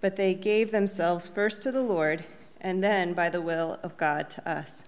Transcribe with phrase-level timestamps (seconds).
[0.00, 2.24] but they gave themselves first to the Lord,
[2.60, 4.84] and then by the will of God to us.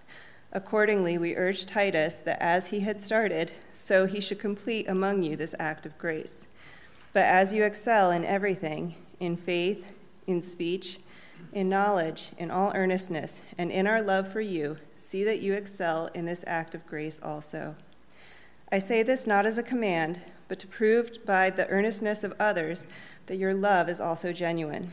[0.53, 5.37] Accordingly, we urge Titus that as he had started, so he should complete among you
[5.37, 6.47] this act of grace.
[7.13, 9.87] But as you excel in everything, in faith,
[10.27, 10.99] in speech,
[11.53, 16.09] in knowledge, in all earnestness, and in our love for you, see that you excel
[16.15, 17.75] in this act of grace also.
[18.73, 22.87] I say this not as a command, but to prove by the earnestness of others
[23.27, 24.93] that your love is also genuine.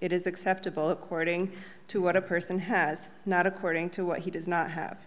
[0.00, 1.52] it is acceptable according
[1.88, 4.98] to what a person has, not according to what he does not have.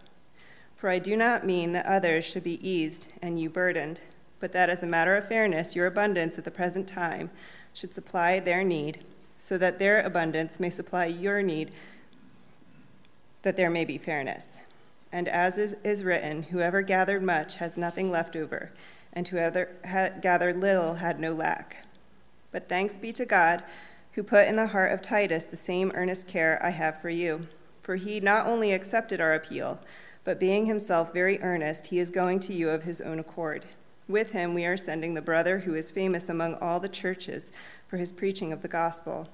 [0.76, 4.02] For I do not mean that others should be eased and you burdened,
[4.40, 7.30] but that as a matter of fairness, your abundance at the present time
[7.74, 9.04] should supply their need,
[9.38, 11.72] so that their abundance may supply your need,
[13.42, 14.60] that there may be fairness.
[15.12, 18.72] And as is, is written, whoever gathered much has nothing left over,
[19.12, 19.70] and whoever
[20.22, 21.86] gathered little had no lack.
[22.52, 23.64] But thanks be to God
[24.14, 27.48] who put in the heart of Titus the same earnest care I have for you.
[27.82, 29.80] For he not only accepted our appeal,
[30.24, 33.66] but being himself very earnest, he is going to you of his own accord.
[34.08, 37.52] With him we are sending the brother who is famous among all the churches
[37.88, 39.30] for his preaching of the gospel.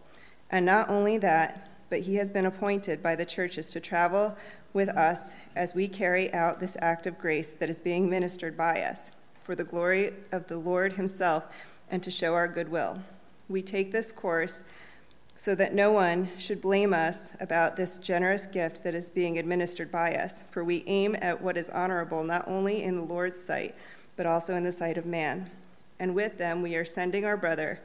[0.50, 4.38] And not only that, but he has been appointed by the churches to travel
[4.74, 8.82] with us as we carry out this act of grace that is being ministered by
[8.82, 9.12] us,
[9.44, 11.46] for the glory of the Lord himself
[11.90, 13.00] and to show our goodwill
[13.48, 14.64] we take this course
[15.38, 19.92] so that no one should blame us about this generous gift that is being administered
[19.92, 23.76] by us, for we aim at what is honorable not only in the Lord's sight,
[24.16, 25.50] but also in the sight of man.
[26.00, 27.80] And with them we are sending our brother,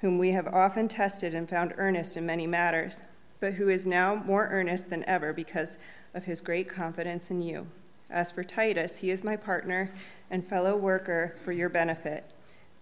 [0.00, 3.00] whom we have often tested and found earnest in many matters,
[3.40, 5.78] but who is now more earnest than ever because
[6.14, 7.66] of his great confidence in you.
[8.10, 9.92] As for Titus, he is my partner
[10.30, 12.30] and fellow worker for your benefit.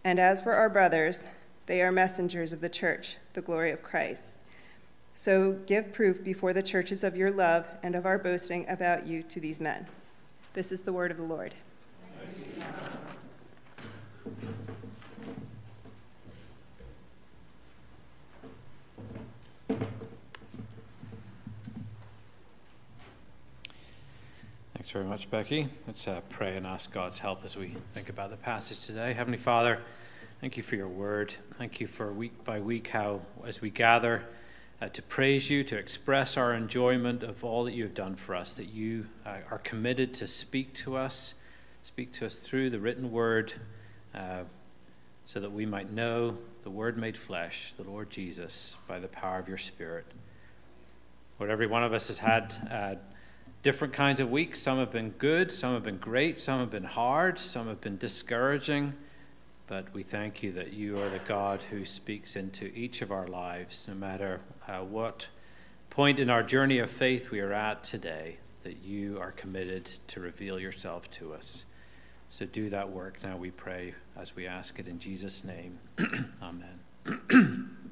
[0.04, 1.24] And as for our brothers,
[1.66, 4.38] they are messengers of the church, the glory of Christ.
[5.12, 9.22] So give proof before the churches of your love and of our boasting about you
[9.24, 9.86] to these men.
[10.52, 11.54] This is the word of the Lord.
[24.74, 25.68] Thanks very much, Becky.
[25.86, 29.14] Let's uh, pray and ask God's help as we think about the passage today.
[29.14, 29.82] Heavenly Father,
[30.46, 31.34] Thank you for your word.
[31.58, 34.22] Thank you for week by week how, as we gather
[34.80, 38.32] uh, to praise you, to express our enjoyment of all that you have done for
[38.36, 41.34] us, that you uh, are committed to speak to us,
[41.82, 43.54] speak to us through the written word,
[44.14, 44.42] uh,
[45.24, 49.40] so that we might know the Word made flesh, the Lord Jesus, by the power
[49.40, 50.06] of your Spirit.
[51.40, 52.94] Lord, every one of us has had uh,
[53.64, 54.62] different kinds of weeks.
[54.62, 57.96] Some have been good, some have been great, some have been hard, some have been
[57.96, 58.94] discouraging.
[59.66, 63.26] But we thank you that you are the God who speaks into each of our
[63.26, 65.28] lives, no matter uh, what
[65.90, 70.20] point in our journey of faith we are at today, that you are committed to
[70.20, 71.64] reveal yourself to us.
[72.28, 75.78] So do that work now, we pray, as we ask it in Jesus' name.
[76.42, 77.70] Amen.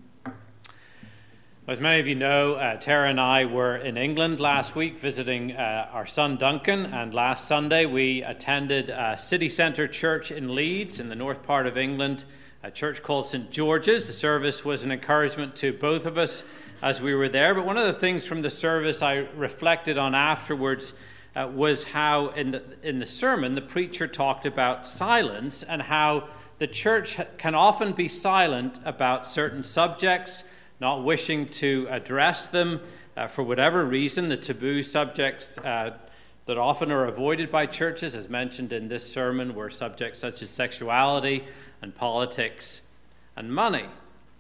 [1.66, 5.52] As many of you know, uh, Tara and I were in England last week visiting
[5.52, 11.00] uh, our son Duncan, and last Sunday we attended a City Centre Church in Leeds
[11.00, 12.26] in the north part of England,
[12.62, 14.06] a church called St George's.
[14.06, 16.44] The service was an encouragement to both of us
[16.82, 20.14] as we were there, but one of the things from the service I reflected on
[20.14, 20.93] afterwards
[21.34, 26.28] uh, was how in the, in the sermon the preacher talked about silence and how
[26.58, 30.44] the church can often be silent about certain subjects
[30.84, 32.78] not wishing to address them
[33.16, 35.96] uh, for whatever reason, the taboo subjects uh,
[36.44, 40.50] that often are avoided by churches, as mentioned in this sermon, were subjects such as
[40.50, 41.42] sexuality
[41.81, 42.82] and politics
[43.34, 43.86] and money.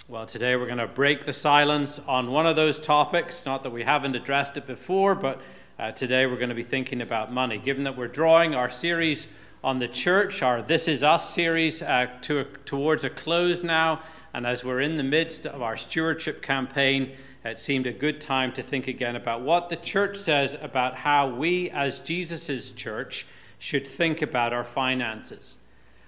[0.06, 3.46] Well, today we're going to break the silence on one of those topics.
[3.46, 5.40] Not that we haven't addressed it before, but
[5.78, 7.56] uh, today we're going to be thinking about money.
[7.56, 9.28] Given that we're drawing our series
[9.62, 14.02] on the church, our This Is Us series, uh, to towards a close now,
[14.34, 17.12] and as we're in the midst of our stewardship campaign,
[17.44, 21.28] it seemed a good time to think again about what the church says about how
[21.28, 23.26] we, as Jesus' church,
[23.60, 25.56] should think about our finances.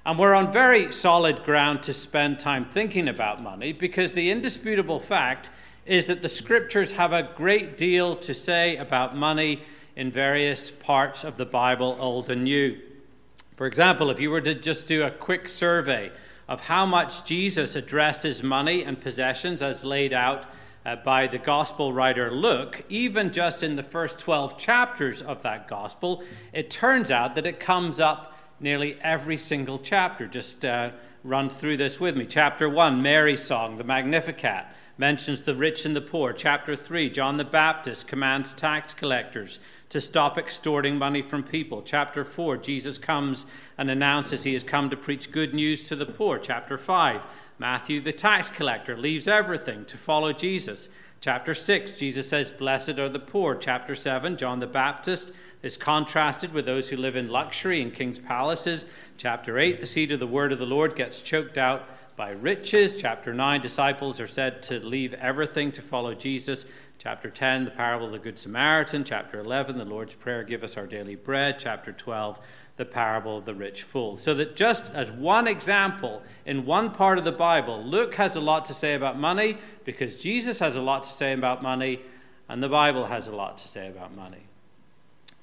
[0.04, 4.98] And we're on very solid ground to spend time thinking about money because the indisputable
[4.98, 5.50] fact
[5.84, 9.62] is that the scriptures have a great deal to say about money
[9.94, 12.76] in various parts of the Bible, Old and New.
[13.56, 16.10] For example, if you were to just do a quick survey
[16.48, 20.46] of how much Jesus addresses money and possessions as laid out
[20.84, 25.66] uh, by the gospel writer Luke, even just in the first 12 chapters of that
[25.66, 26.22] gospel,
[26.52, 30.28] it turns out that it comes up nearly every single chapter.
[30.28, 30.90] Just uh,
[31.24, 32.24] run through this with me.
[32.24, 34.66] Chapter 1, Mary's song, the Magnificat,
[34.96, 36.32] mentions the rich and the poor.
[36.32, 41.82] Chapter 3, John the Baptist commands tax collectors to stop extorting money from people.
[41.82, 43.46] Chapter 4, Jesus comes
[43.78, 46.38] and announces he has come to preach good news to the poor.
[46.38, 47.24] Chapter 5,
[47.58, 50.88] Matthew the tax collector leaves everything to follow Jesus.
[51.20, 53.54] Chapter 6, Jesus says, Blessed are the poor.
[53.54, 58.18] Chapter 7, John the Baptist is contrasted with those who live in luxury in king's
[58.18, 58.84] palaces.
[59.16, 62.96] Chapter 8, the seed of the word of the Lord gets choked out by riches.
[62.96, 66.64] Chapter 9, disciples are said to leave everything to follow Jesus.
[66.98, 69.04] Chapter 10, the parable of the Good Samaritan.
[69.04, 71.58] Chapter 11, the Lord's Prayer, give us our daily bread.
[71.58, 72.40] Chapter 12,
[72.78, 74.16] the parable of the rich fool.
[74.16, 78.40] So that just as one example in one part of the Bible, Luke has a
[78.40, 82.00] lot to say about money because Jesus has a lot to say about money
[82.48, 84.46] and the Bible has a lot to say about money.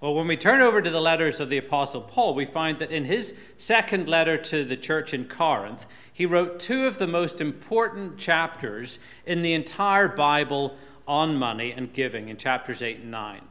[0.01, 2.91] Well, when we turn over to the letters of the Apostle Paul, we find that
[2.91, 7.39] in his second letter to the church in Corinth, he wrote two of the most
[7.39, 10.75] important chapters in the entire Bible
[11.07, 13.41] on money and giving in chapters 8 and 9.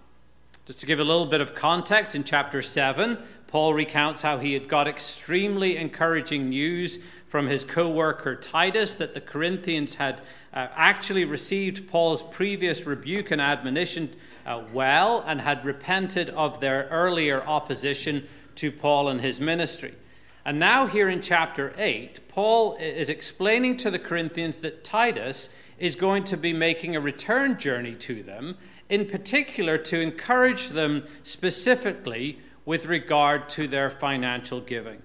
[0.65, 3.19] Just to give a little bit of context, in chapter 7,
[3.49, 9.15] Paul recounts how he had got extremely encouraging news from his co worker Titus that
[9.15, 10.21] the Corinthians had
[10.55, 14.11] uh, actually received Paul's previous rebuke and admonition
[14.47, 18.27] uh, well and had repented of their earlier opposition
[18.57, 19.95] to Paul and his ministry.
[20.45, 25.49] And now, here in chapter 8, Paul is explaining to the Corinthians that Titus
[25.83, 28.57] is going to be making a return journey to them,
[28.89, 35.03] in particular to encourage them specifically with regard to their financial giving.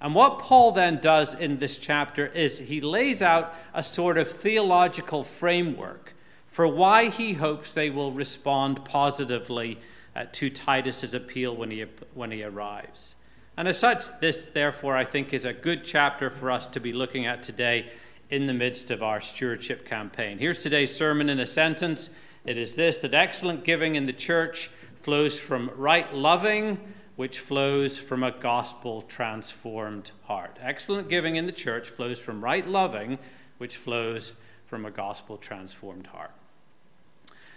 [0.00, 4.30] And what Paul then does in this chapter is he lays out a sort of
[4.30, 6.14] theological framework
[6.46, 9.80] for why he hopes they will respond positively
[10.14, 13.16] uh, to Titus's appeal when he, when he arrives.
[13.56, 16.92] And as such, this, therefore, I think is a good chapter for us to be
[16.92, 17.90] looking at today
[18.34, 20.38] in the midst of our stewardship campaign.
[20.38, 22.10] Here's today's sermon in a sentence
[22.44, 24.70] it is this that excellent giving in the church
[25.02, 26.80] flows from right loving,
[27.14, 30.58] which flows from a gospel transformed heart.
[30.60, 33.20] Excellent giving in the church flows from right loving,
[33.58, 34.32] which flows
[34.66, 36.32] from a gospel transformed heart.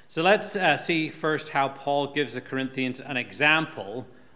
[0.08, 4.06] So let's uh, see first how Paul gives the Corinthians an example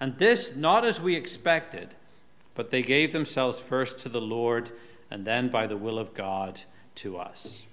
[0.00, 1.94] and this not as we expected,
[2.54, 4.70] but they gave themselves first to the Lord,
[5.10, 6.62] and then by the will of God
[6.96, 7.64] to us.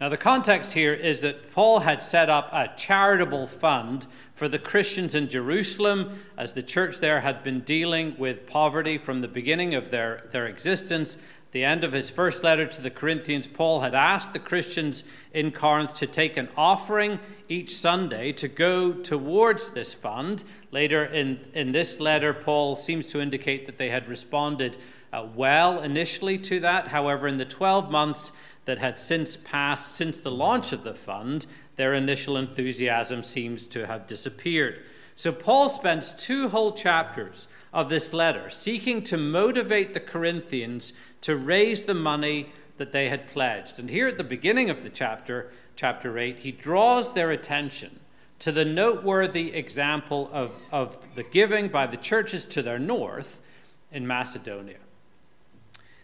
[0.00, 4.58] Now, the context here is that Paul had set up a charitable fund for the
[4.58, 9.76] Christians in Jerusalem, as the church there had been dealing with poverty from the beginning
[9.76, 11.16] of their, their existence
[11.52, 15.04] the end of his first letter to the Corinthians, Paul had asked the Christians
[15.34, 20.44] in Corinth to take an offering each Sunday to go towards this fund.
[20.72, 24.78] Later in, in this letter, Paul seems to indicate that they had responded
[25.12, 26.88] uh, well initially to that.
[26.88, 28.32] However, in the 12 months
[28.64, 31.44] that had since passed since the launch of the fund,
[31.76, 34.82] their initial enthusiasm seems to have disappeared.
[35.14, 41.36] So Paul spends two whole chapters of this letter seeking to motivate the Corinthians to
[41.36, 43.78] raise the money that they had pledged.
[43.78, 48.00] And here at the beginning of the chapter, chapter 8, he draws their attention
[48.42, 53.40] to the noteworthy example of, of the giving by the churches to their north
[53.92, 54.78] in Macedonia.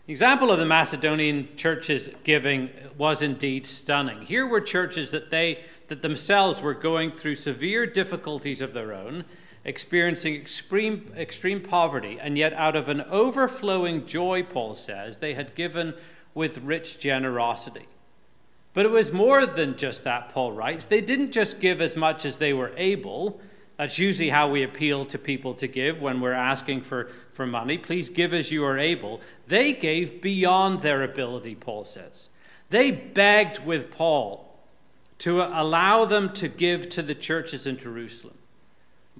[0.06, 4.22] The example of the Macedonian churches giving was indeed stunning.
[4.22, 9.24] Here were churches that they that themselves were going through severe difficulties of their own,
[9.64, 15.54] experiencing extreme, extreme poverty, and yet out of an overflowing joy, Paul says, they had
[15.54, 15.94] given
[16.34, 17.88] with rich generosity.
[18.78, 20.84] But it was more than just that, Paul writes.
[20.84, 23.40] They didn't just give as much as they were able.
[23.76, 27.76] That's usually how we appeal to people to give when we're asking for, for money.
[27.76, 29.20] Please give as you are able.
[29.48, 32.28] They gave beyond their ability, Paul says.
[32.70, 34.56] They begged with Paul
[35.18, 38.38] to allow them to give to the churches in Jerusalem.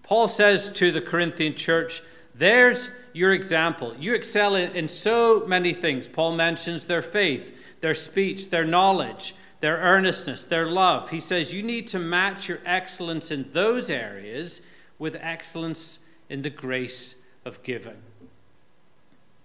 [0.05, 2.01] Paul says to the Corinthian church,
[2.33, 3.97] There's your example.
[3.99, 6.07] You excel in, in so many things.
[6.07, 11.11] Paul mentions their faith, their speech, their knowledge, their earnestness, their love.
[11.11, 14.61] He says you need to match your excellence in those areas
[14.99, 15.99] with excellence
[16.29, 17.97] in the grace of giving.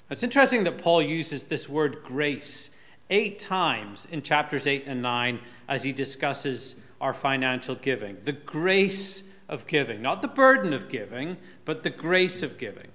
[0.09, 2.69] It's interesting that Paul uses this word grace
[3.09, 8.17] eight times in chapters 8 and 9 as he discusses our financial giving.
[8.23, 12.87] The grace of giving, not the burden of giving, but the grace of giving.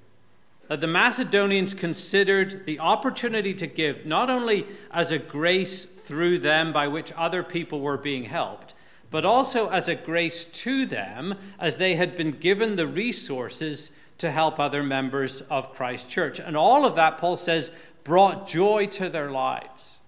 [0.69, 6.73] That the Macedonians considered the opportunity to give not only as a grace through them
[6.73, 8.73] by which other people were being helped,
[9.11, 14.31] but also as a grace to them as they had been given the resources to
[14.31, 16.41] help other members of Christ Church.
[16.41, 17.71] And all of that, Paul says,
[18.05, 20.01] brought joy to their lives.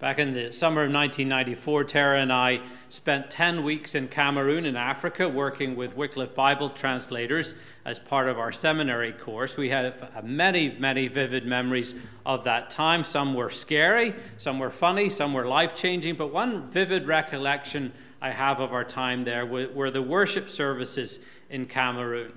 [0.00, 4.76] Back in the summer of 1994, Tara and I spent 10 weeks in Cameroon in
[4.76, 7.54] Africa working with Wycliffe Bible translators
[7.84, 9.56] as part of our seminary course.
[9.56, 13.04] We have many, many vivid memories of that time.
[13.04, 18.30] Some were scary, some were funny, some were life changing, but one vivid recollection I
[18.30, 22.32] have of our time there were the worship services in Cameroon.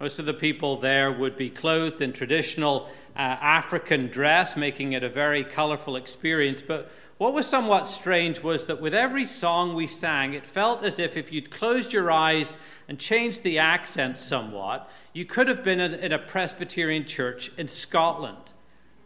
[0.00, 5.02] Most of the people there would be clothed in traditional uh, African dress, making it
[5.02, 6.62] a very colorful experience.
[6.62, 11.00] But what was somewhat strange was that with every song we sang, it felt as
[11.00, 12.58] if if you'd closed your eyes
[12.88, 18.52] and changed the accent somewhat, you could have been in a Presbyterian church in Scotland.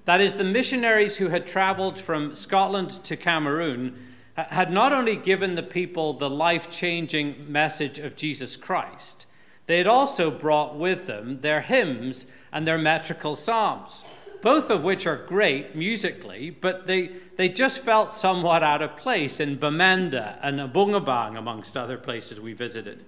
[0.05, 3.97] That is, the missionaries who had traveled from Scotland to Cameroon
[4.37, 9.27] had not only given the people the life changing message of Jesus Christ,
[9.67, 14.05] they had also brought with them their hymns and their metrical psalms,
[14.43, 19.41] both of which are great musically, but they, they just felt somewhat out of place
[19.41, 23.05] in Bamenda and Abungabang, amongst other places we visited.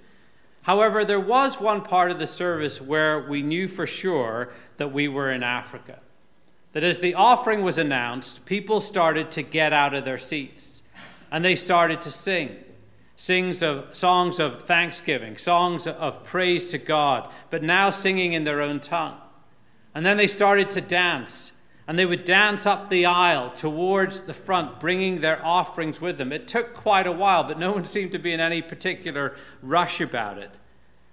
[0.62, 5.08] However, there was one part of the service where we knew for sure that we
[5.08, 5.98] were in Africa.
[6.72, 10.82] That as the offering was announced, people started to get out of their seats
[11.30, 12.56] and they started to sing
[13.16, 18.60] sings of songs of thanksgiving, songs of praise to God, but now singing in their
[18.60, 19.16] own tongue.
[19.94, 21.52] And then they started to dance,
[21.86, 26.32] and they would dance up the aisle towards the front, bringing their offerings with them.
[26.32, 30.00] It took quite a while, but no one seemed to be in any particular rush
[30.00, 30.50] about it.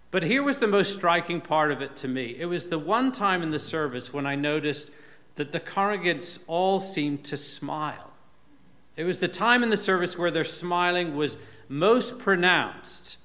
[0.10, 2.36] But here was the most striking part of it to me.
[2.38, 4.92] It was the one time in the service when I noticed
[5.36, 8.12] that the congregants all seemed to smile.
[8.98, 11.38] It was the time in the service where their smiling was
[11.70, 13.18] most pronounced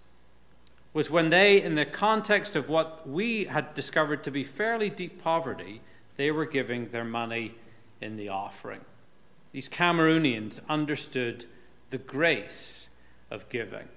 [0.96, 5.22] was when they, in the context of what we had discovered to be fairly deep
[5.22, 5.82] poverty,
[6.16, 7.54] they were giving their money
[8.00, 8.80] in the offering.
[9.52, 11.44] These Cameroonians understood
[11.90, 12.88] the grace
[13.30, 13.88] of giving.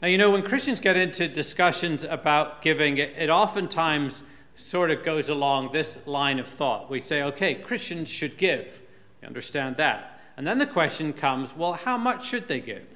[0.00, 4.22] Now, you know, when Christians get into discussions about giving, it, it oftentimes
[4.54, 6.88] sort of goes along this line of thought.
[6.88, 8.80] We say, okay, Christians should give.
[9.20, 10.18] We understand that.
[10.38, 12.95] And then the question comes well, how much should they give?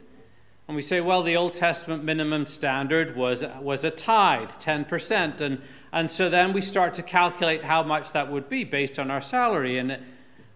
[0.70, 5.40] And we say, well, the Old Testament minimum standard was, was a tithe, 10%.
[5.40, 5.60] And,
[5.92, 9.20] and so then we start to calculate how much that would be based on our
[9.20, 9.78] salary.
[9.78, 10.00] And it,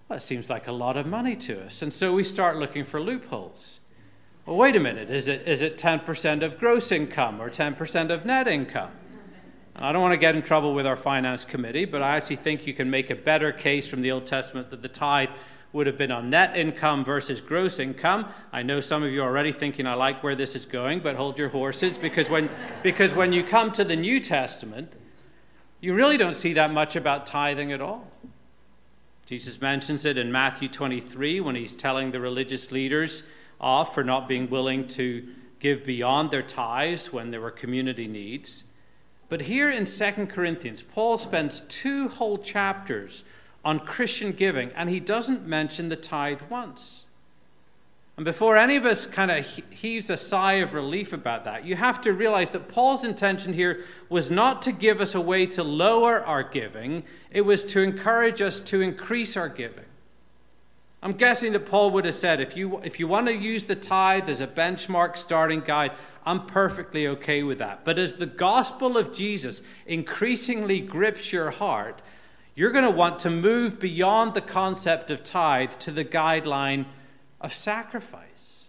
[0.09, 1.83] well, it seems like a lot of money to us.
[1.83, 3.81] And so we start looking for loopholes.
[4.47, 5.11] Well, wait a minute.
[5.11, 8.93] Is it, is it 10% of gross income or 10% of net income?
[9.75, 12.69] I don't want to get in trouble with our finance committee, but I actually think
[12.69, 15.31] you can make a better case from the Old Testament that the tithe
[15.75, 18.27] would have been on net income versus gross income.
[18.53, 21.17] I know some of you are already thinking, I like where this is going, but
[21.17, 22.49] hold your horses because when,
[22.85, 24.93] because when you come to the New Testament,
[25.81, 28.09] you really don't see that much about tithing at all.
[29.27, 33.25] Jesus mentions it in Matthew 23 when he's telling the religious leaders
[33.61, 35.27] off for not being willing to
[35.59, 38.63] give beyond their tithes when there were community needs.
[39.29, 43.25] But here in 2 Corinthians, Paul spends two whole chapters
[43.65, 47.07] on Christian giving, and he doesn't mention the tithe once.
[48.17, 51.75] And before any of us kind of heaves a sigh of relief about that, you
[51.75, 55.65] have to realize that Paul's intention here was not to give us a way to
[55.65, 57.03] lower our giving,
[57.33, 59.87] it was to encourage us to increase our giving.
[61.03, 63.75] I'm guessing that Paul would have said, if you, if you want to use the
[63.75, 65.93] tithe as a benchmark starting guide,
[66.25, 67.85] I'm perfectly okay with that.
[67.85, 72.01] But as the gospel of Jesus increasingly grips your heart,
[72.55, 76.87] you're going to want to move beyond the concept of tithe to the guideline
[77.41, 78.69] of sacrifice.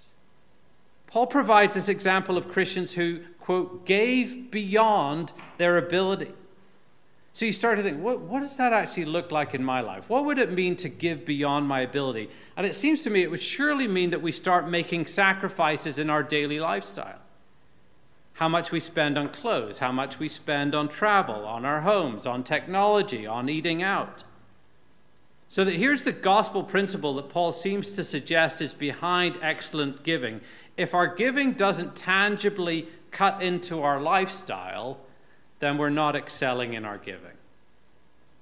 [1.07, 6.33] Paul provides this example of Christians who, quote, gave beyond their ability.
[7.33, 10.09] So you start to think, what, what does that actually look like in my life?
[10.09, 12.29] What would it mean to give beyond my ability?
[12.55, 16.09] And it seems to me it would surely mean that we start making sacrifices in
[16.09, 17.19] our daily lifestyle.
[18.35, 22.25] How much we spend on clothes, how much we spend on travel, on our homes,
[22.25, 24.23] on technology, on eating out.
[25.47, 30.41] So that here's the gospel principle that Paul seems to suggest is behind excellent giving.
[30.75, 34.97] If our giving doesn't tangibly cut into our lifestyle,
[35.59, 37.37] then we're not excelling in our giving.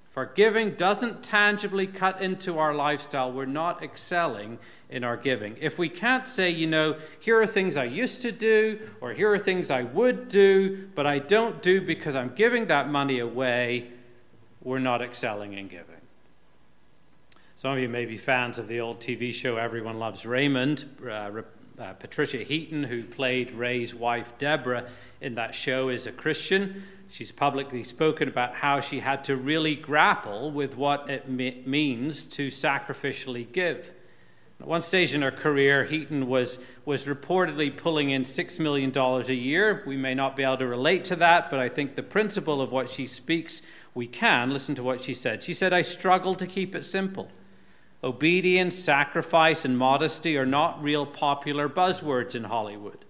[0.09, 4.57] If our giving doesn't tangibly cut into our lifestyle, we're not excelling
[4.93, 5.57] in our giving.
[5.59, 9.33] If we can't say, you know, here are things I used to do, or here
[9.33, 13.89] are things I would do, but I don't do because I'm giving that money away,
[14.61, 15.89] we're not excelling in giving.
[17.55, 20.85] Some of you may be fans of the old TV show Everyone Loves Raymond.
[21.03, 21.41] Uh,
[21.79, 24.85] uh, Patricia Heaton, who played Ray's wife Deborah
[25.21, 26.83] in that show, is a Christian.
[27.09, 32.23] She's publicly spoken about how she had to really grapple with what it me- means
[32.23, 33.91] to sacrificially give.
[34.63, 39.33] At one stage in her career, Heaton was, was reportedly pulling in $6 million a
[39.33, 39.83] year.
[39.85, 42.71] We may not be able to relate to that, but I think the principle of
[42.71, 43.61] what she speaks,
[43.93, 44.51] we can.
[44.51, 45.43] Listen to what she said.
[45.43, 47.27] She said, I struggle to keep it simple.
[48.01, 53.03] Obedience, sacrifice, and modesty are not real popular buzzwords in Hollywood.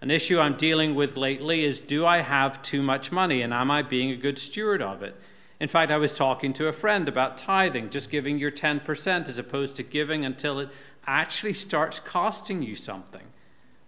[0.00, 3.68] An issue I'm dealing with lately is do I have too much money and am
[3.68, 5.16] I being a good steward of it?
[5.60, 9.38] In fact, I was talking to a friend about tithing, just giving your 10% as
[9.38, 10.68] opposed to giving until it
[11.06, 13.26] actually starts costing you something,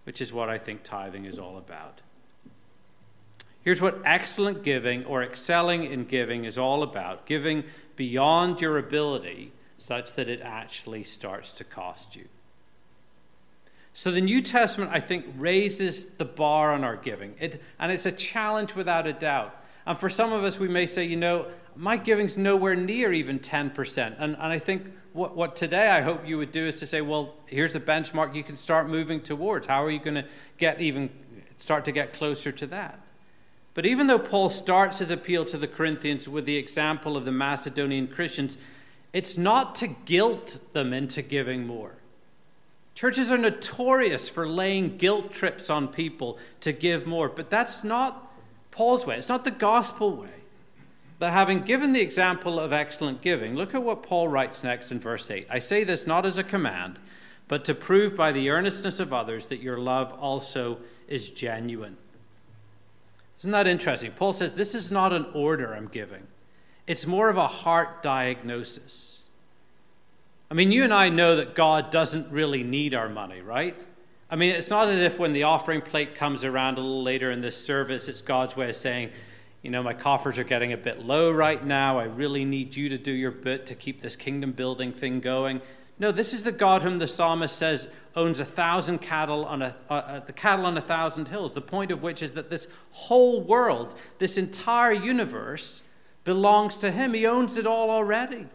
[0.05, 2.01] which is what I think tithing is all about.
[3.63, 7.65] Here's what excellent giving or excelling in giving is all about giving
[7.97, 12.29] beyond your ability such that it actually starts to cost you.
[13.93, 17.35] So the New Testament, I think, raises the bar on our giving.
[17.41, 19.59] It, and it's a challenge without a doubt.
[19.87, 21.47] And for some of us, we may say, you know,
[21.77, 24.17] my giving's nowhere near even 10%.
[24.19, 27.01] And, and I think what, what today I hope you would do is to say,
[27.01, 29.67] well, here's a benchmark you can start moving towards.
[29.67, 30.25] How are you going to
[30.59, 31.11] get even,
[31.59, 33.01] start to get closer to that?
[33.75, 37.33] But even though Paul starts his appeal to the Corinthians with the example of the
[37.33, 38.57] Macedonian Christians,
[39.13, 41.93] it's not to guilt them into giving more.
[42.95, 48.26] Churches are notorious for laying guilt trips on people to give more, but that's not
[48.77, 49.17] Paul's way.
[49.17, 50.29] It's not the gospel way.
[51.19, 55.01] That having given the example of excellent giving, look at what Paul writes next in
[55.01, 55.47] verse 8.
[55.49, 56.99] I say this not as a command,
[57.49, 60.77] but to prove by the earnestness of others that your love also
[61.09, 61.97] is genuine.
[63.39, 64.13] Isn't that interesting?
[64.13, 66.27] Paul says, This is not an order I'm giving.
[66.87, 69.23] It's more of a heart diagnosis.
[70.51, 73.75] I mean, you and I know that God doesn't really need our money, right?
[74.29, 77.31] I mean, it's not as if when the offering plate comes around a little later
[77.31, 79.11] in this service, it's God's way of saying,
[79.63, 81.99] you know, my coffers are getting a bit low right now.
[81.99, 85.61] I really need you to do your bit to keep this kingdom building thing going.
[85.99, 89.77] No, this is the God whom the psalmist says owns a thousand cattle on a,
[89.89, 91.55] uh, uh, the cattle on a thousand hills.
[91.55, 95.83] The point of which is that this whole world, this entire universe,
[96.25, 97.15] belongs to him.
[97.15, 98.47] He owns it all already.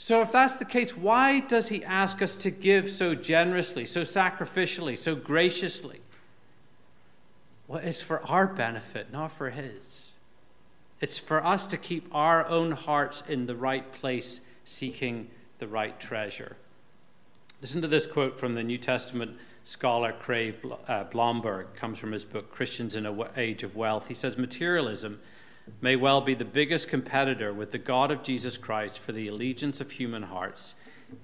[0.00, 4.02] So, if that's the case, why does he ask us to give so generously, so
[4.02, 5.98] sacrificially, so graciously?
[7.66, 10.12] Well, it's for our benefit, not for his.
[11.00, 15.98] It's for us to keep our own hearts in the right place, seeking the right
[15.98, 16.56] treasure.
[17.60, 21.66] Listen to this quote from the New Testament scholar Craig uh, Blomberg.
[21.74, 24.06] It comes from his book Christians in an Age of Wealth.
[24.06, 25.18] He says materialism
[25.80, 29.80] may well be the biggest competitor with the God of Jesus Christ for the allegiance
[29.80, 30.74] of human hearts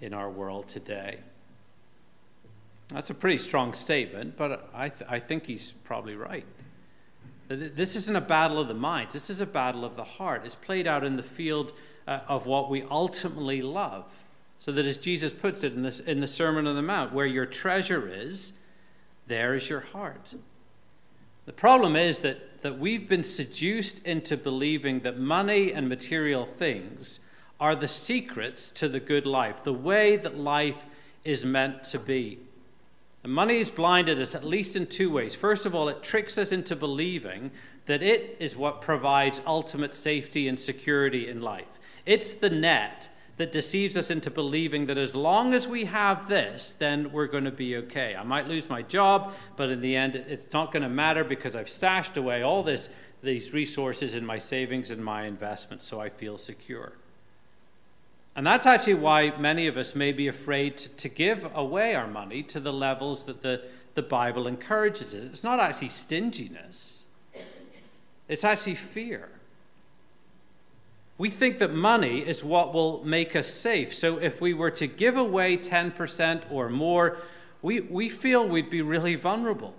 [0.01, 1.19] in our world today.
[2.89, 6.45] That's a pretty strong statement, but I, th- I think he's probably right.
[7.49, 10.43] This isn't a battle of the minds, this is a battle of the heart.
[10.45, 11.73] It's played out in the field
[12.07, 14.25] uh, of what we ultimately love.
[14.59, 17.27] So that, as Jesus puts it in, this, in the Sermon on the Mount, where
[17.27, 18.53] your treasure is,
[19.27, 20.35] there is your heart.
[21.45, 27.21] The problem is that, that we've been seduced into believing that money and material things
[27.61, 30.87] are the secrets to the good life, the way that life
[31.25, 32.39] is meant to be.
[33.23, 35.35] And money has blinded us at least in two ways.
[35.35, 37.51] First of all, it tricks us into believing
[37.85, 41.79] that it is what provides ultimate safety and security in life.
[42.07, 46.73] It's the net that deceives us into believing that as long as we have this,
[46.73, 48.15] then we're going to be okay.
[48.15, 51.57] I might lose my job, but in the end, it's not going to matter because
[51.57, 52.91] I've stashed away all this,
[53.23, 56.93] these resources in my savings and my investments, so I feel secure.
[58.37, 62.07] And that's actually why many of us may be afraid to, to give away our
[62.07, 63.63] money to the levels that the,
[63.95, 65.25] the Bible encourages it.
[65.25, 67.07] It's not actually stinginess,
[68.29, 69.29] it's actually fear.
[71.17, 73.95] We think that money is what will make us safe.
[73.95, 77.19] So if we were to give away 10% or more,
[77.63, 79.75] we, we feel we'd be really vulnerable.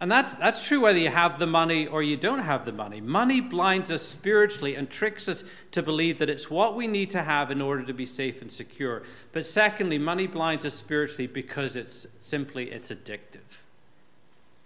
[0.00, 3.00] And that's, that's true whether you have the money or you don't have the money.
[3.00, 7.22] Money blinds us spiritually and tricks us to believe that it's what we need to
[7.22, 9.02] have in order to be safe and secure.
[9.32, 13.60] But secondly, money blinds us spiritually because it's simply it's addictive.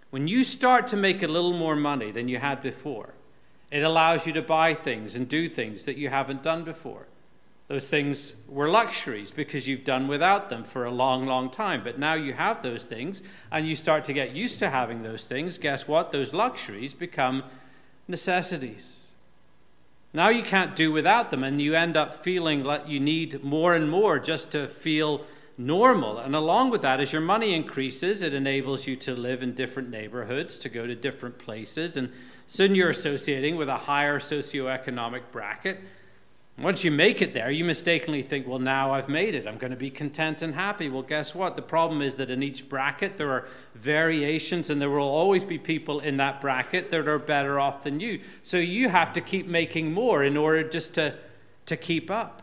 [0.09, 3.13] When you start to make a little more money than you had before,
[3.71, 7.07] it allows you to buy things and do things that you haven't done before.
[7.67, 11.83] Those things were luxuries because you've done without them for a long, long time.
[11.83, 15.25] But now you have those things and you start to get used to having those
[15.25, 15.59] things.
[15.59, 16.11] Guess what?
[16.11, 17.43] Those luxuries become
[18.07, 19.09] necessities.
[20.13, 23.75] Now you can't do without them and you end up feeling like you need more
[23.75, 26.17] and more just to feel normal.
[26.17, 29.91] And along with that, as your money increases, it enables you to live in different
[29.91, 31.95] neighborhoods, to go to different places.
[31.95, 32.11] And
[32.49, 35.79] soon you're associating with a higher socioeconomic bracket.
[36.57, 39.47] Once you make it there, you mistakenly think, well, now I've made it.
[39.47, 40.89] I'm going to be content and happy.
[40.89, 41.55] Well, guess what?
[41.55, 45.57] The problem is that in each bracket, there are variations, and there will always be
[45.59, 48.19] people in that bracket that are better off than you.
[48.43, 51.13] So you have to keep making more in order just to,
[51.67, 52.41] to keep up.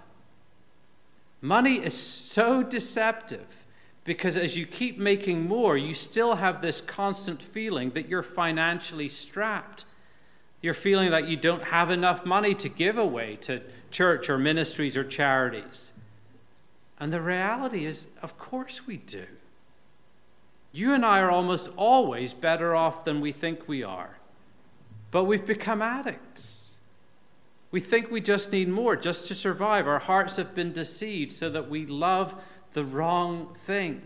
[1.42, 3.64] Money is so deceptive
[4.04, 9.08] because as you keep making more, you still have this constant feeling that you're financially
[9.08, 9.84] strapped.
[10.66, 14.96] You're feeling that you don't have enough money to give away to church or ministries
[14.96, 15.92] or charities.
[16.98, 19.26] And the reality is, of course we do.
[20.72, 24.18] You and I are almost always better off than we think we are.
[25.12, 26.72] But we've become addicts.
[27.70, 29.86] We think we just need more just to survive.
[29.86, 32.34] Our hearts have been deceived so that we love
[32.72, 34.02] the wrong thing.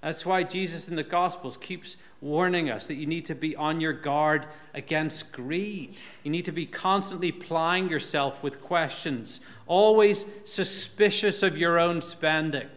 [0.00, 3.80] That's why Jesus in the Gospels keeps warning us that you need to be on
[3.80, 5.94] your guard against greed.
[6.22, 12.68] You need to be constantly plying yourself with questions, always suspicious of your own spending.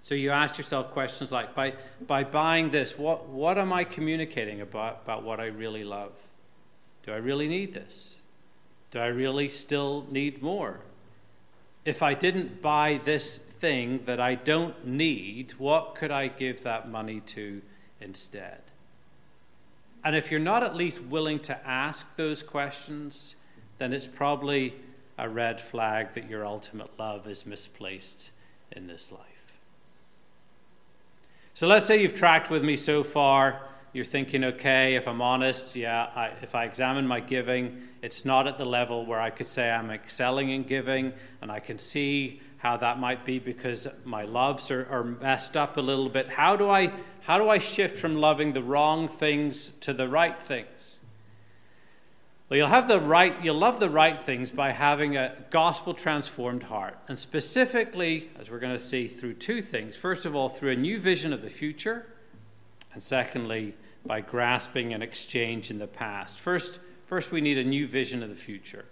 [0.00, 1.74] So you ask yourself questions like by,
[2.06, 6.12] by buying this, what, what am I communicating about, about what I really love?
[7.04, 8.16] Do I really need this?
[8.90, 10.80] Do I really still need more?
[11.84, 16.88] If I didn't buy this thing that I don't need, what could I give that
[16.88, 17.62] money to
[18.00, 18.60] instead?
[20.04, 23.36] And if you're not at least willing to ask those questions,
[23.78, 24.74] then it's probably
[25.18, 28.30] a red flag that your ultimate love is misplaced
[28.70, 29.20] in this life.
[31.54, 33.60] So let's say you've tracked with me so far.
[33.92, 38.46] You're thinking, okay, if I'm honest, yeah, I, if I examine my giving, it's not
[38.46, 42.40] at the level where I could say I'm excelling in giving, and I can see
[42.62, 46.28] how that might be because my loves are, are messed up a little bit.
[46.28, 50.40] How do I how do I shift from loving the wrong things to the right
[50.40, 51.00] things?
[52.48, 56.62] Well, you'll have the right you'll love the right things by having a gospel transformed
[56.62, 56.96] heart.
[57.08, 59.96] And specifically, as we're going to see through two things.
[59.96, 62.06] First of all, through a new vision of the future,
[62.94, 66.38] and secondly, by grasping an exchange in the past.
[66.38, 68.84] First, first we need a new vision of the future.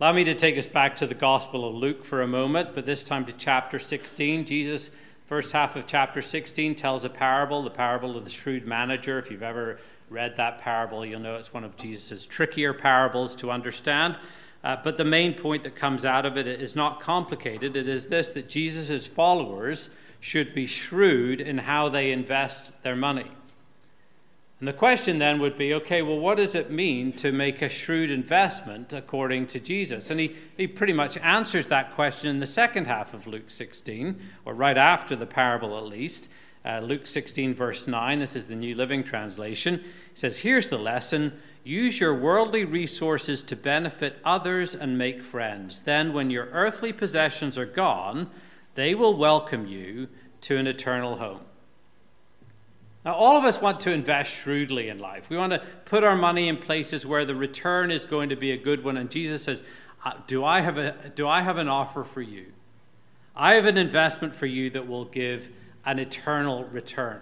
[0.00, 2.86] Allow me to take us back to the Gospel of Luke for a moment, but
[2.86, 4.44] this time to chapter 16.
[4.44, 4.90] Jesus,
[5.26, 9.18] first half of chapter 16, tells a parable, the parable of the shrewd manager.
[9.18, 9.78] If you've ever
[10.10, 14.16] read that parable, you'll know it's one of Jesus' trickier parables to understand.
[14.64, 17.76] Uh, but the main point that comes out of it is not complicated.
[17.76, 23.30] It is this that Jesus' followers should be shrewd in how they invest their money.
[24.62, 27.68] And the question then would be okay, well, what does it mean to make a
[27.68, 30.08] shrewd investment according to Jesus?
[30.08, 34.20] And he, he pretty much answers that question in the second half of Luke 16,
[34.44, 36.28] or right after the parable at least.
[36.64, 39.82] Uh, Luke 16, verse 9, this is the New Living Translation.
[40.14, 45.80] Says, Here's the lesson use your worldly resources to benefit others and make friends.
[45.80, 48.30] Then, when your earthly possessions are gone,
[48.76, 50.06] they will welcome you
[50.42, 51.40] to an eternal home.
[53.04, 55.28] Now, all of us want to invest shrewdly in life.
[55.28, 58.52] We want to put our money in places where the return is going to be
[58.52, 58.96] a good one.
[58.96, 59.64] And Jesus says,
[60.04, 62.46] uh, do I have, a, do I have an offer for you?
[63.34, 65.48] I have an investment for you that will give
[65.84, 67.20] an eternal return.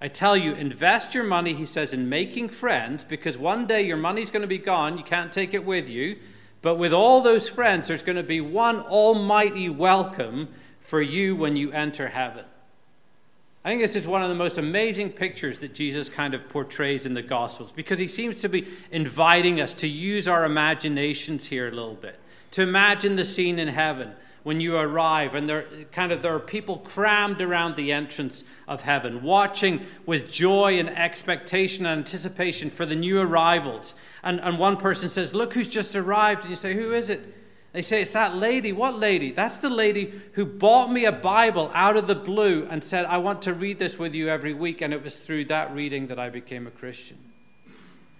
[0.00, 3.98] I tell you, invest your money, he says, in making friends, because one day your
[3.98, 4.98] money's going to be gone.
[4.98, 6.18] You can't take it with you.
[6.62, 10.48] But with all those friends, there's going to be one almighty welcome
[10.80, 12.44] for you when you enter heaven.
[13.62, 17.04] I think this is one of the most amazing pictures that Jesus kind of portrays
[17.04, 21.68] in the Gospels because he seems to be inviting us to use our imaginations here
[21.68, 22.18] a little bit,
[22.52, 24.12] to imagine the scene in heaven
[24.44, 28.80] when you arrive and there kind of there are people crammed around the entrance of
[28.82, 33.92] heaven watching with joy and expectation and anticipation for the new arrivals.
[34.22, 36.42] And, and one person says look who's just arrived.
[36.42, 37.34] And you say who is it
[37.72, 38.72] they say it's that lady.
[38.72, 39.30] What lady?
[39.30, 43.18] That's the lady who bought me a bible out of the blue and said i
[43.18, 46.18] want to read this with you every week and it was through that reading that
[46.18, 47.18] i became a christian.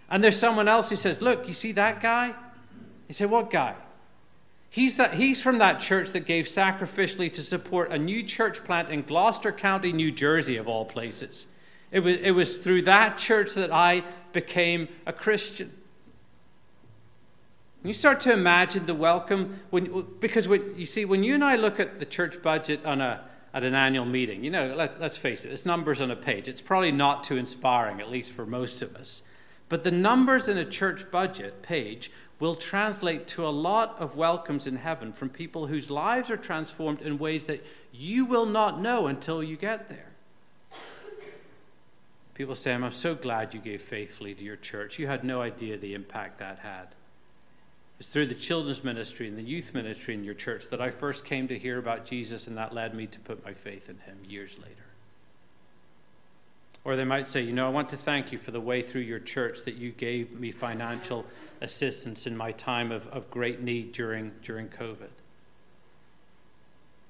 [0.08, 2.34] And there's someone else who says look you see that guy?
[3.08, 3.74] You say what guy?
[4.72, 8.88] He's, that, he's from that church that gave sacrificially to support a new church plant
[8.88, 11.48] in Gloucester County, New Jersey, of all places.
[11.90, 15.72] It was, it was through that church that I became a Christian.
[17.82, 21.56] You start to imagine the welcome, when, because when, you see, when you and I
[21.56, 25.16] look at the church budget on a, at an annual meeting, you know, let, let's
[25.16, 26.46] face it, it's numbers on a page.
[26.46, 29.22] It's probably not too inspiring, at least for most of us.
[29.70, 34.66] But the numbers in a church budget page will translate to a lot of welcomes
[34.66, 39.06] in heaven from people whose lives are transformed in ways that you will not know
[39.06, 40.10] until you get there.
[42.34, 44.98] People say, I'm so glad you gave faithfully to your church.
[44.98, 46.94] You had no idea the impact that had.
[48.00, 51.26] It's through the children's ministry and the youth ministry in your church that I first
[51.26, 54.16] came to hear about Jesus, and that led me to put my faith in him
[54.26, 54.86] years later.
[56.82, 59.02] Or they might say, You know, I want to thank you for the way through
[59.02, 61.26] your church that you gave me financial
[61.60, 65.10] assistance in my time of, of great need during, during COVID.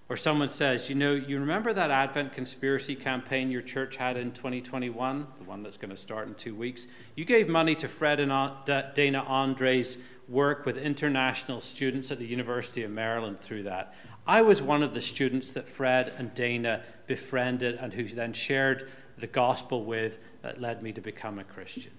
[0.09, 4.33] Or someone says, You know, you remember that Advent conspiracy campaign your church had in
[4.33, 6.89] 2021, the one that's going to start in two weeks?
[7.15, 8.51] You gave money to Fred and
[8.95, 9.99] Dana Andre's
[10.31, 13.95] work with international students at the University of Maryland through that.
[14.27, 18.91] I was one of the students that Fred and Dana befriended and who then shared
[19.19, 21.93] the gospel with that led me to become a Christian.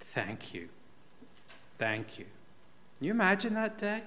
[0.00, 0.68] Thank you.
[1.78, 2.24] Thank you.
[2.98, 4.02] Can you imagine that day?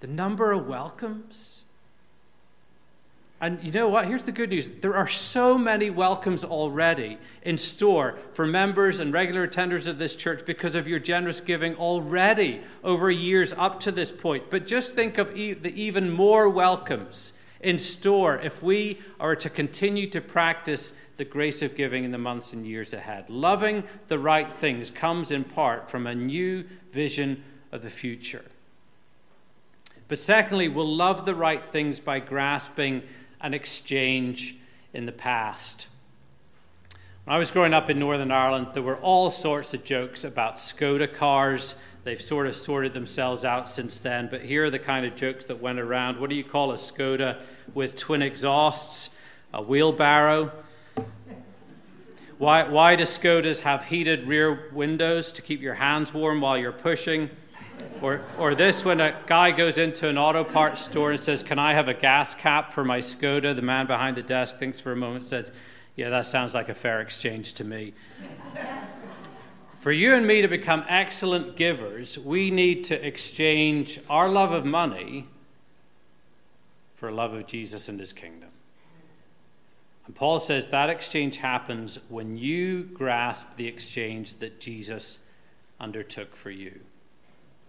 [0.00, 1.64] The number of welcomes.
[3.42, 4.06] And you know what?
[4.06, 4.68] Here's the good news.
[4.68, 10.14] There are so many welcomes already in store for members and regular attenders of this
[10.14, 14.48] church because of your generous giving already over years up to this point.
[14.48, 20.08] But just think of the even more welcomes in store if we are to continue
[20.10, 23.28] to practice the grace of giving in the months and years ahead.
[23.28, 28.44] Loving the right things comes in part from a new vision of the future.
[30.06, 33.02] But secondly, we'll love the right things by grasping
[33.42, 34.56] an exchange
[34.94, 35.88] in the past.
[37.24, 40.56] When I was growing up in Northern Ireland, there were all sorts of jokes about
[40.56, 41.76] Skoda cars.
[42.04, 45.44] They've sort of sorted themselves out since then, but here are the kind of jokes
[45.44, 46.18] that went around.
[46.18, 47.40] What do you call a Skoda
[47.74, 49.10] with twin exhausts?
[49.54, 50.50] A wheelbarrow?
[52.38, 56.72] Why, why do Skodas have heated rear windows to keep your hands warm while you're
[56.72, 57.30] pushing?
[58.00, 61.58] Or, or this, when a guy goes into an auto parts store and says, Can
[61.58, 63.54] I have a gas cap for my Skoda?
[63.54, 65.52] The man behind the desk thinks for a moment, says,
[65.94, 67.94] Yeah, that sounds like a fair exchange to me.
[69.78, 74.64] for you and me to become excellent givers, we need to exchange our love of
[74.64, 75.28] money
[76.96, 78.50] for love of Jesus and his kingdom.
[80.06, 85.20] And Paul says that exchange happens when you grasp the exchange that Jesus
[85.80, 86.80] undertook for you.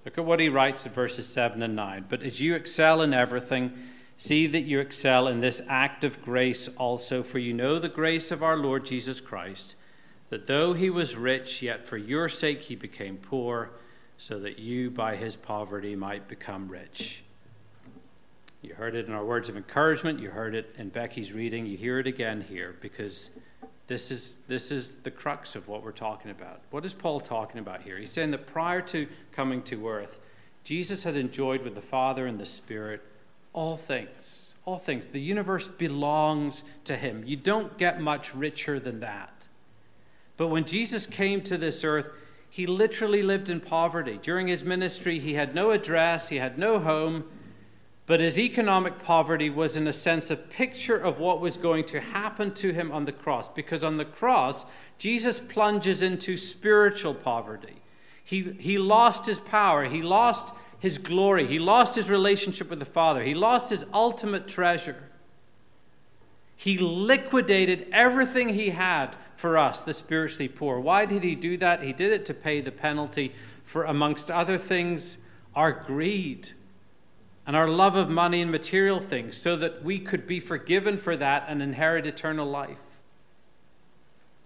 [0.06, 2.06] Look at what he writes in verses 7 and 9.
[2.10, 3.72] But as you excel in everything,
[4.18, 8.32] see that you excel in this act of grace also, for you know the grace
[8.32, 9.76] of our Lord Jesus Christ,
[10.30, 13.72] that though he was rich, yet for your sake he became poor,
[14.18, 17.24] so that you by his poverty might become rich.
[18.62, 20.20] You heard it in our words of encouragement.
[20.20, 21.66] You heard it in Becky's reading.
[21.66, 23.30] You hear it again here because
[23.88, 26.62] this is, this is the crux of what we're talking about.
[26.72, 27.98] What is Paul talking about here?
[27.98, 30.18] He's saying that prior to coming to earth,
[30.64, 33.02] Jesus had enjoyed with the Father and the Spirit
[33.52, 34.56] all things.
[34.66, 35.08] All things.
[35.08, 37.24] The universe belongs to him.
[37.26, 39.48] You don't get much richer than that.
[40.38, 42.10] But when Jesus came to this earth,
[42.50, 44.20] he literally lived in poverty.
[44.22, 47.26] During his ministry, he had no address, he had no home.
[48.06, 52.02] But his economic poverty was, in a sense, a picture of what was going to
[52.02, 53.48] happen to him on the cross.
[53.48, 54.66] Because on the cross,
[54.98, 57.76] Jesus plunges into spiritual poverty.
[58.24, 61.48] He, he lost his power, he lost his glory.
[61.48, 63.24] He lost his relationship with the Father.
[63.24, 65.02] He lost his ultimate treasure.
[66.58, 70.82] He liquidated everything he had for us, the spiritually poor.
[70.82, 71.84] Why did he do that?
[71.84, 75.20] He did it to pay the penalty for, amongst other things,
[75.56, 76.52] our greed
[77.46, 81.16] and our love of money and material things, so that we could be forgiven for
[81.16, 82.78] that and inherit eternal life.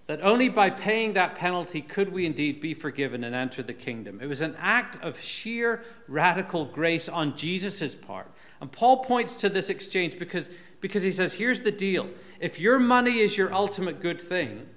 [0.08, 4.20] That only by paying that penalty could we indeed be forgiven and enter the kingdom.
[4.22, 8.32] It was an act of sheer radical grace on Jesus' part.
[8.62, 12.10] And Paul points to this exchange because, because he says, here's the deal.
[12.40, 14.68] If your money is your ultimate good thing,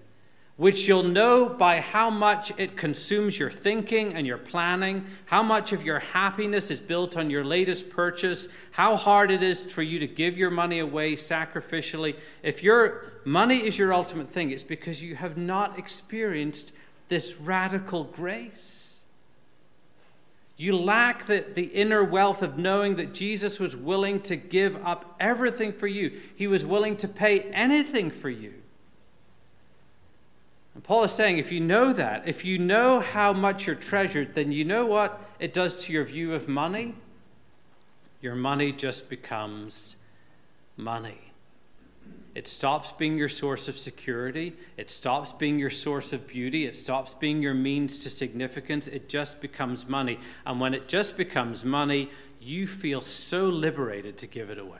[0.61, 5.73] which you'll know by how much it consumes your thinking and your planning, how much
[5.73, 9.99] of your happiness is built on your latest purchase, how hard it is for you
[9.99, 12.14] to give your money away sacrificially.
[12.42, 16.73] If your money is your ultimate thing, it's because you have not experienced
[17.09, 19.01] this radical grace.
[20.59, 25.16] You lack the, the inner wealth of knowing that Jesus was willing to give up
[25.18, 26.20] everything for you.
[26.35, 28.60] He was willing to pay anything for you.
[30.74, 34.35] And Paul is saying if you know that, if you know how much you're treasured,
[34.35, 36.94] then you know what it does to your view of money?
[38.20, 39.96] Your money just becomes
[40.76, 41.33] money.
[42.35, 44.54] It stops being your source of security.
[44.76, 46.64] It stops being your source of beauty.
[46.64, 48.87] It stops being your means to significance.
[48.87, 50.20] It just becomes money.
[50.46, 52.09] And when it just becomes money,
[52.40, 54.78] you feel so liberated to give it away.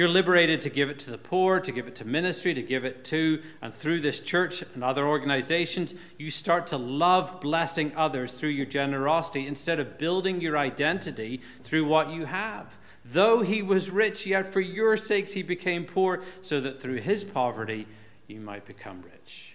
[0.00, 2.86] You're liberated to give it to the poor, to give it to ministry, to give
[2.86, 5.92] it to and through this church and other organizations.
[6.16, 11.84] You start to love blessing others through your generosity instead of building your identity through
[11.84, 12.78] what you have.
[13.04, 17.22] Though he was rich, yet for your sakes he became poor, so that through his
[17.22, 17.86] poverty
[18.26, 19.54] you might become rich.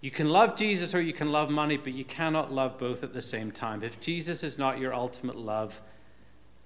[0.00, 3.14] You can love Jesus or you can love money, but you cannot love both at
[3.14, 3.84] the same time.
[3.84, 5.82] If Jesus is not your ultimate love,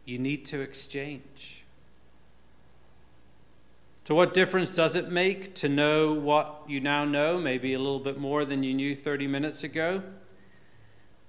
[0.07, 1.58] you need to exchange.
[4.09, 8.01] So, what difference does it make to know what you now know, maybe a little
[8.01, 10.03] bit more than you knew 30 minutes ago?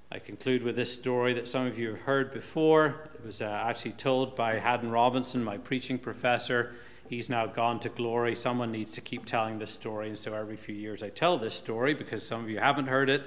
[0.09, 3.09] I conclude with this story that some of you have heard before.
[3.15, 6.73] It was uh, actually told by Haddon Robinson, my preaching professor.
[7.09, 8.33] He's now gone to glory.
[8.33, 11.55] Someone needs to keep telling this story, and so every few years I tell this
[11.55, 13.23] story because some of you haven't heard it.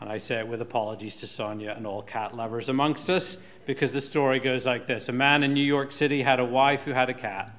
[0.00, 3.92] And I say it with apologies to Sonia and all cat lovers amongst us because
[3.92, 6.92] the story goes like this A man in New York City had a wife who
[6.92, 7.54] had a cat.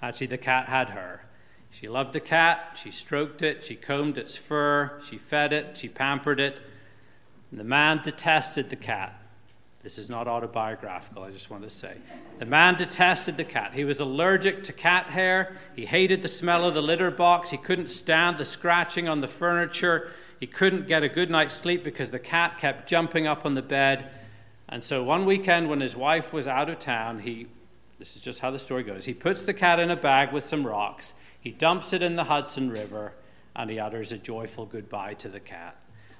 [0.00, 1.22] Actually, the cat had her.
[1.70, 5.88] She loved the cat, she stroked it, she combed its fur, she fed it, she
[5.88, 6.58] pampered it.
[7.50, 9.20] And the man detested the cat.
[9.82, 11.96] This is not autobiographical, I just want to say.
[12.40, 13.74] The man detested the cat.
[13.74, 15.56] He was allergic to cat hair.
[15.74, 17.50] He hated the smell of the litter box.
[17.50, 20.10] He couldn't stand the scratching on the furniture.
[20.40, 23.62] He couldn't get a good night's sleep because the cat kept jumping up on the
[23.62, 24.10] bed.
[24.68, 27.46] And so one weekend, when his wife was out of town, he
[27.98, 29.04] this is just how the story goes.
[29.04, 32.24] He puts the cat in a bag with some rocks, he dumps it in the
[32.24, 33.14] Hudson River,
[33.54, 35.76] and he utters a joyful goodbye to the cat.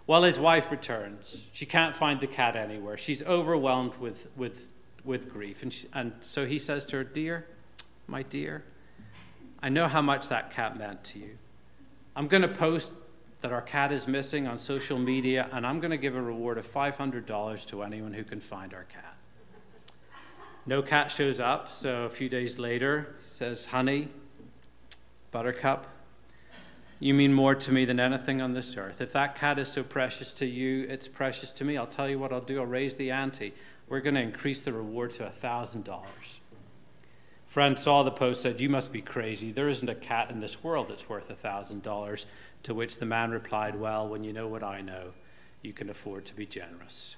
[0.07, 1.49] Well, his wife returns.
[1.53, 2.97] She can't find the cat anywhere.
[2.97, 4.73] She's overwhelmed with, with,
[5.05, 5.62] with grief.
[5.62, 7.47] And, she, and so he says to her, Dear,
[8.07, 8.64] my dear,
[9.62, 11.37] I know how much that cat meant to you.
[12.17, 12.93] I'm going to post
[13.43, 16.59] that our cat is missing on social media, and I'm going to give a reward
[16.59, 19.14] of $500 to anyone who can find our cat.
[20.68, 24.09] No cat shows up, so a few days later, says, Honey,
[25.31, 25.87] Buttercup,
[27.00, 29.00] you mean more to me than anything on this earth.
[29.00, 31.78] If that cat is so precious to you, it's precious to me.
[31.78, 32.61] I'll tell you what I'll do.
[32.61, 33.54] I'll raise the ante.
[33.88, 36.02] We're going to increase the reward to $1,000.
[37.46, 39.50] Friend saw the post, said, You must be crazy.
[39.50, 42.24] There isn't a cat in this world that's worth $1,000.
[42.64, 45.12] To which the man replied, Well, when you know what I know,
[45.62, 47.16] you can afford to be generous.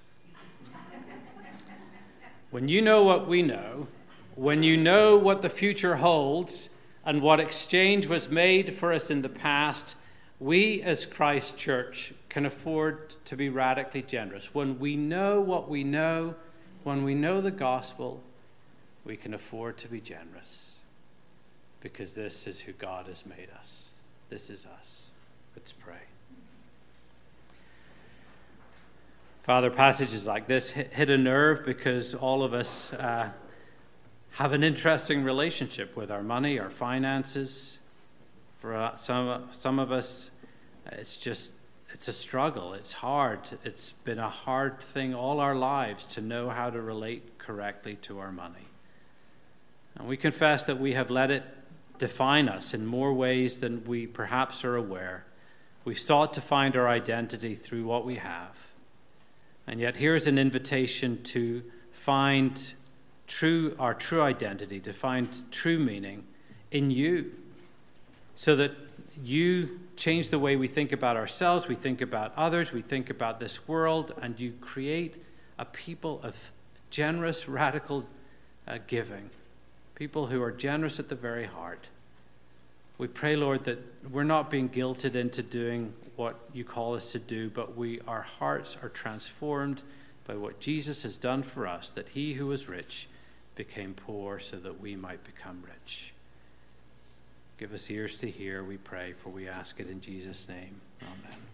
[2.50, 3.86] When you know what we know,
[4.34, 6.68] when you know what the future holds
[7.04, 9.96] and what exchange was made for us in the past,
[10.40, 14.54] we as Christ Church can afford to be radically generous.
[14.54, 16.34] When we know what we know,
[16.82, 18.22] when we know the gospel,
[19.04, 20.80] we can afford to be generous
[21.80, 23.96] because this is who God has made us.
[24.28, 25.12] This is us.
[25.54, 26.09] Let's pray.
[29.50, 33.30] Father, passages like this hit, a nerve because all of us uh,
[34.34, 37.80] have an interesting relationship with our money, our finances.
[38.58, 40.30] For uh, some, some of us,
[40.92, 41.50] it's just
[41.92, 42.74] it's a struggle.
[42.74, 43.40] It's hard.
[43.64, 48.20] It's been a hard thing all our lives to know how to relate correctly to
[48.20, 48.68] our money.
[49.96, 51.42] And we confess that we have let it
[51.98, 55.24] define us in more ways than we perhaps are aware.
[55.84, 58.69] We've sought to find our identity through what we have.
[59.70, 61.62] And yet, here is an invitation to
[61.92, 62.74] find
[63.28, 66.24] true, our true identity, to find true meaning
[66.72, 67.30] in you,
[68.34, 68.72] so that
[69.22, 73.38] you change the way we think about ourselves, we think about others, we think about
[73.38, 75.22] this world, and you create
[75.56, 76.50] a people of
[76.90, 78.06] generous, radical
[78.66, 79.30] uh, giving,
[79.94, 81.86] people who are generous at the very heart.
[82.98, 83.78] We pray, Lord, that
[84.10, 88.20] we're not being guilted into doing what you call us to do, but we, our
[88.20, 89.82] hearts are transformed
[90.26, 93.08] by what Jesus has done for us, that he who was rich
[93.54, 96.12] became poor so that we might become rich.
[97.58, 100.82] Give us ears to hear, we pray, for we ask it in Jesus' name.
[101.00, 101.49] Amen.